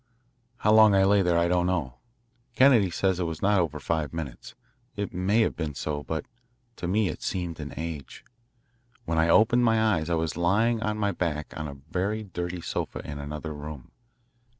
How 0.57 0.71
long 0.73 0.95
I 0.95 1.03
lay 1.03 1.21
there 1.21 1.37
I 1.37 1.47
don't 1.47 1.67
know. 1.67 1.97
Kennedy 2.55 2.89
says 2.89 3.19
it 3.19 3.25
was 3.25 3.43
not 3.43 3.59
over 3.59 3.79
five 3.79 4.15
minutes. 4.15 4.55
It 4.95 5.13
may 5.13 5.41
have 5.41 5.55
been 5.55 5.75
so, 5.75 6.01
but 6.01 6.25
to 6.77 6.87
me 6.87 7.07
it 7.09 7.21
seemed 7.21 7.59
an 7.59 7.75
age. 7.77 8.25
When 9.05 9.19
I 9.19 9.29
opened 9.29 9.63
my 9.63 9.79
eyes 9.79 10.09
I 10.09 10.15
was 10.15 10.35
lying 10.35 10.81
on 10.81 10.97
my 10.97 11.11
back 11.11 11.53
on 11.55 11.67
a 11.67 11.75
very 11.91 12.23
dirty 12.23 12.61
sofa 12.61 13.05
in 13.07 13.19
another 13.19 13.53
room. 13.53 13.91